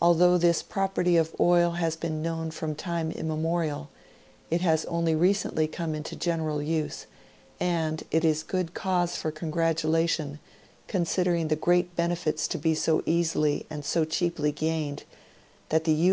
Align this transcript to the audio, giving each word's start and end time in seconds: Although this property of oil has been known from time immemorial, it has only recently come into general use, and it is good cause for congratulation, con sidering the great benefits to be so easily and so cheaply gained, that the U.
Although 0.00 0.38
this 0.38 0.62
property 0.62 1.16
of 1.16 1.34
oil 1.40 1.72
has 1.72 1.96
been 1.96 2.22
known 2.22 2.52
from 2.52 2.76
time 2.76 3.10
immemorial, 3.10 3.90
it 4.52 4.60
has 4.60 4.84
only 4.84 5.16
recently 5.16 5.66
come 5.66 5.96
into 5.96 6.14
general 6.14 6.62
use, 6.62 7.06
and 7.58 8.04
it 8.12 8.24
is 8.24 8.44
good 8.44 8.72
cause 8.72 9.16
for 9.16 9.32
congratulation, 9.32 10.38
con 10.86 11.02
sidering 11.04 11.48
the 11.48 11.56
great 11.56 11.96
benefits 11.96 12.46
to 12.46 12.56
be 12.56 12.72
so 12.76 13.02
easily 13.04 13.66
and 13.68 13.84
so 13.84 14.04
cheaply 14.04 14.52
gained, 14.52 15.02
that 15.70 15.82
the 15.82 15.92
U. 15.92 16.10